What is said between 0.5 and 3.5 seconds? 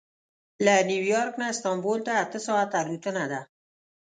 له نیویارک نه استانبول ته اته ساعته الوتنه ده.